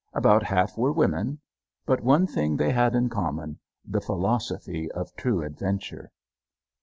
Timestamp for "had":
2.71-2.95